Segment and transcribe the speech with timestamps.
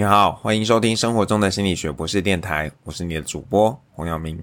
[0.00, 4.42] 你好，欢迎收听生活中的心理学博士电台，我是你的主播洪耀明。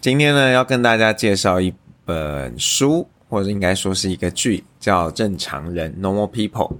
[0.00, 1.70] 今天呢，要跟大家介绍一
[2.06, 6.78] 本书，或者应该说是一个剧，叫《正常人》（Normal People）。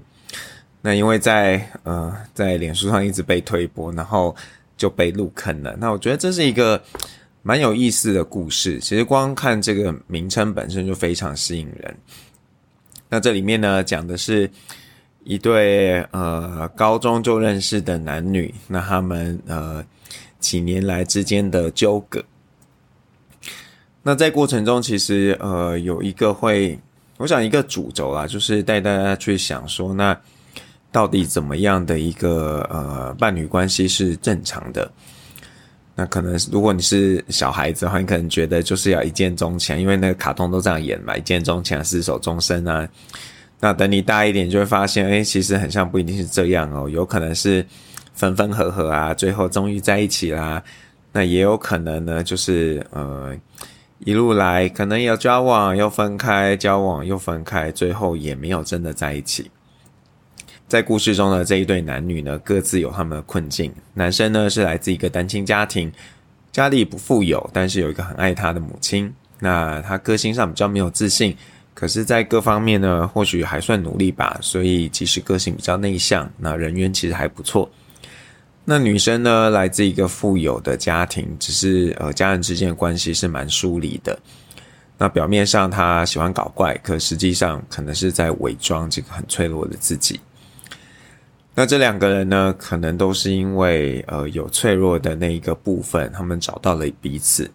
[0.80, 4.34] 那因为在呃在脸书上一直被推播，然后
[4.78, 5.76] 就被入坑了。
[5.78, 6.82] 那我觉得这是一个
[7.42, 8.78] 蛮有意思的故事。
[8.78, 11.94] 其实光看这个名称本身就非常吸引人。
[13.10, 14.50] 那这里面呢，讲的是。
[15.30, 19.84] 一对呃高中就认识的男女，那他们呃
[20.40, 22.20] 几年来之间的纠葛，
[24.02, 26.76] 那在过程中其实呃有一个会，
[27.16, 30.20] 我想一个主轴啊，就是带大家去想说，那
[30.90, 34.90] 到底怎么样的一个呃伴侣关系是正常的？
[35.94, 42.88] 那可能如果你是小孩子的话，你可能觉得就是要一见钟情，因为那个卡通都这样演嘛，一见钟情、厮守终身啊。
[43.60, 47.64] 那等你大一点，就会发现，哎，其实很像不一定是这样哦，有可能是
[48.14, 50.62] 分分合合啊，最后终于在一起啦。
[51.12, 53.36] 那也有可能呢，就是呃
[53.98, 59.50] 一路来，可能有交往又分开，交往又分开，最后也没有真的在一起。
[60.66, 63.70] 在故事中的这一对男女呢，各自有他们的困境。
[63.92, 65.92] 男生呢是来自一个单亲家庭，
[66.50, 69.12] 家里不富有，但是有一个很爱他的母亲。
[69.40, 71.36] 那他个性上比较没有自信。
[71.80, 74.38] 可是，在各方面呢，或许还算努力吧。
[74.42, 77.70] 所以，即使个性比较内向，那人缘其实还不错。
[78.66, 84.18] 那女生呢，来自一个富有的家庭，只是呃，家人之间的关系是蛮疏离的。
[84.98, 90.20] 那表面上她喜欢搞怪，可实际上可能是在伪装这个很脆弱的自己。
[91.54, 97.50] 那这两个人呢，可能都是因为呃有脆弱的那一个部分，他们找到了彼此。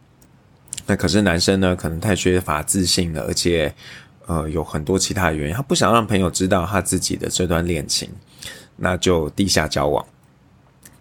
[0.87, 3.71] 那可是男生呢，可能太缺乏自信了，而且。
[4.27, 8.09] 呃，有很多其他原因，他不想让朋友知道他自己的这段恋情，
[8.75, 10.05] 那就地下交往。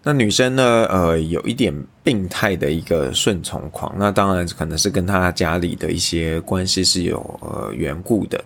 [0.03, 8.43] 那女生呢，呃，有一点病态的一个顺从狂，那当然可能是跟他家里的一些关系是有呃缘故的。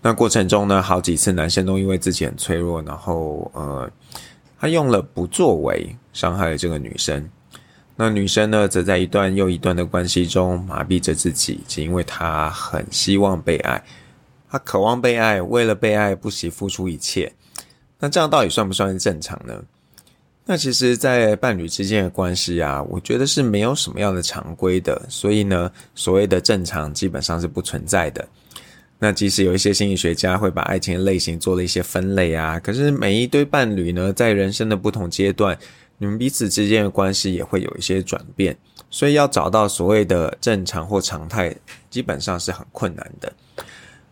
[0.00, 3.90] 那过程中呢，好几次男生都因为自己很脆弱，然后呃，
[4.60, 7.28] 他用了不作为伤害了这个女生。
[8.00, 13.82] 那女生呢，则在一段又一段的关系中麻痹着自己，只因为她很希望被爱，
[14.48, 17.32] 她渴望被爱，为了被爱不惜付出一切。
[17.98, 19.60] 那这样到底算不算是正常呢？
[20.44, 28.24] 那其实，在伴侣之间的关系啊，我觉得是没有什么样的常规的，所以呢，所谓的正常基本上是不存在的。
[29.00, 35.58] 那即使有一些心理学家会把爱情的类型做了一些分类啊，可是每一对伴侣呢，在人生的不同阶段。
[35.98, 38.56] 你们彼此之间的关系也会有一些转变，
[38.88, 41.54] 所以要找到所谓的正常或常态，
[41.90, 43.32] 基本上是很困难的。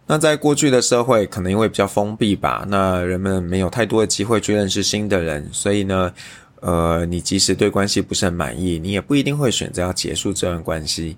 [0.07, 6.13] 那在过去的社会，可能因为比较封闭吧，那人们没有太多的机会去认识新的人，所以呢，
[6.61, 11.17] 呃，你即使对关系不是很满意，你也不一定会选择要结束这段关系。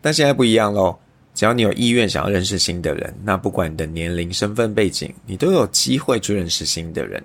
[0.00, 0.96] 但现在不一样喽，
[1.34, 7.22] 只要你有意愿想要认识新的人，那不管你的年龄、身份背景，你都有机会去认识新的人。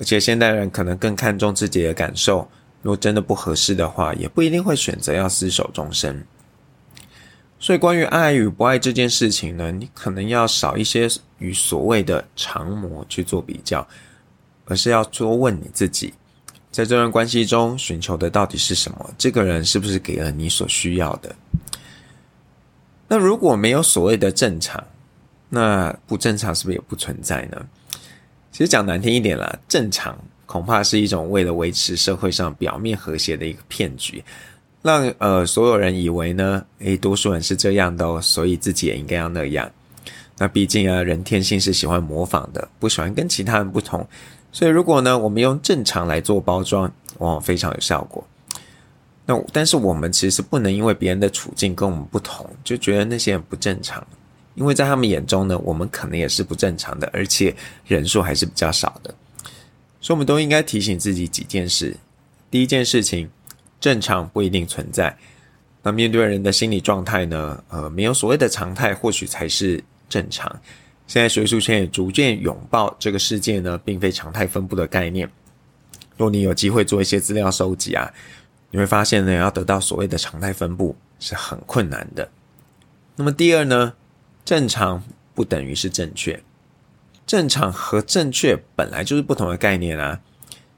[0.00, 2.48] 而且现代人可能更看重自己的感受，
[2.82, 6.26] 如果真的不合适的话，也不一定会选择要厮守终身。
[7.58, 11.06] 所以，关于爱与不爱这件事情呢，你可能要少一些
[11.38, 13.86] 与所谓的常模去做比较，
[14.64, 16.14] 而是要多问你自己，
[16.70, 19.10] 在这段关系中寻求的到底是什么？
[19.18, 21.36] 这个人是不是给了你所需要的？
[23.06, 24.82] 那如果没有所谓的正常，
[25.50, 27.66] 那不正常是不是也不存在呢？
[28.60, 34.22] 其实讲难听一点啦，正常恐怕是一种为了维持社会上表面和谐的一个骗局，
[34.82, 39.70] 让呃所有人以为呢，诶，多数人是这样的哦，所以自己也应该要那样。
[40.36, 44.06] 那毕竟啊，人天性是喜欢模仿的，不喜欢跟其他人不同。
[44.52, 46.82] 所以如果呢，我们用正常来做包装，
[47.16, 48.22] 往往非常有效果。
[49.24, 54.06] 那但是我们其实不能因为别人的处境跟我们不同，就觉得那些人不正常。
[54.54, 57.54] 因为在他们眼中呢，我们可能也是不正常的，而且
[57.86, 59.14] 人数还是比较少的，
[60.00, 61.96] 所以我们都应该提醒自己几件事。
[62.50, 63.30] 第一件事情，
[63.80, 65.16] 正常不一定存在。
[65.82, 67.62] 那面对人的心理状态呢？
[67.68, 70.60] 呃，没有所谓的常态，或许才是正常。
[71.06, 75.30] 现在学术圈也逐渐拥抱这个世界呢，并非常态分布的概念。
[76.16, 78.12] 若你有机会做一些资料收集啊，
[78.70, 82.28] 你会发现呢，要得到所谓的常态分布是很困难的。
[83.16, 83.94] 那么第二呢？
[84.50, 85.00] 正常
[85.32, 86.42] 不等于是正确，
[87.24, 90.18] 正常和正确本来就是不同的概念啊。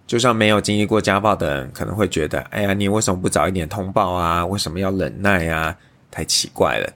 [0.07, 4.45] 就像没有经历过家暴的人可能会觉得，哎呀，你为什么不早一点通报啊？
[4.45, 5.75] 为什么要忍耐啊？
[6.11, 6.93] 太奇怪了。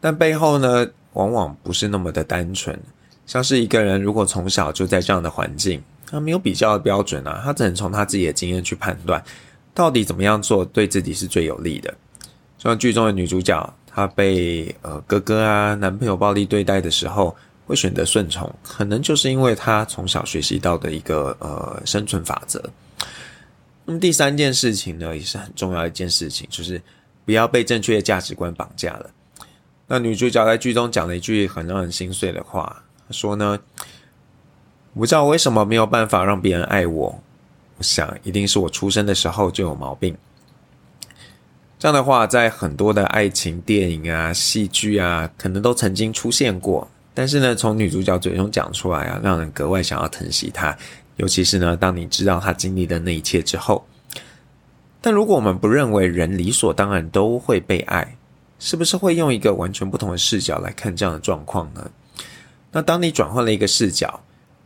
[0.00, 2.76] 但背后呢，往往不是那么的单纯。
[3.24, 9.22] 像是一个人如果从小就在这样的环境，他没有比较的标准啊，他只能从他自己的经验去判断，
[9.72, 11.94] 到底怎么样做对自己是最有利的。
[12.58, 17.34] 像剧中的女主角，她被呃哥哥啊男朋友暴力对待的时候，
[17.66, 22.62] 会选择顺从，可能就是因为她从小学习到的一个呃生存法则。
[23.86, 26.78] 那么第三件事情呢，也是很重要一件事情，就是
[27.24, 29.08] 不要被正确的价值观绑架了。
[29.86, 33.58] 那女主角在剧中讲了一句很让人心碎的话，她说呢
[34.92, 37.18] ：“我不知道为什么没有办法让别人爱我，
[37.78, 40.14] 我想一定是我出生的时候就有毛病。”
[41.78, 46.88] 这样的话，在很多的爱情电影啊、戏剧啊，可能都曾经出现过。
[47.12, 50.76] 但是呢，从女主角嘴中讲出来啊，让人格外想要疼惜她。
[51.16, 53.86] 尤其是呢，当你知道她经历的那一切之后。
[55.02, 58.16] 但如果我们不认为人理所当然都会被爱，
[58.58, 61.90] 是不是会用一个完全不同的视角来看这样的状况呢？
[62.72, 64.20] 那当你转换了一个视角，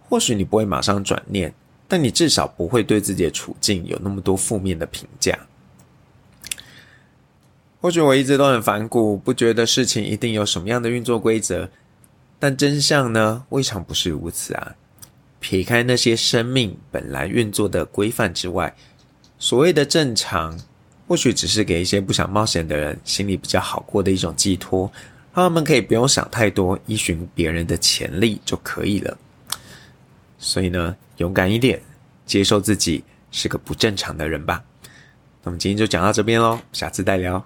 [0.09, 1.53] 或许你不会马上转念，
[1.87, 5.37] 但你至少不会对自己的处境有那么多负面的评价。
[7.81, 11.71] 或许我一直都很反骨，不觉得事情一定有什么样的运作规则，
[12.39, 14.75] 但真相呢，未尝不是如此啊！
[15.39, 18.77] 撇开那些生命本来运作的规范之外，
[19.39, 20.61] 所谓的正常，
[21.09, 24.93] 或许只是给一些不想冒险的人心里比较好过的一种寄托，
[25.33, 29.17] 让他们可以不用想太多，依循别人的潜力就可以了。
[30.39, 31.81] 所以呢，勇敢一点，
[32.27, 34.63] 接受自己是个不正常的人吧。
[35.43, 37.43] 那么今天就讲到这边喽，下次再聊。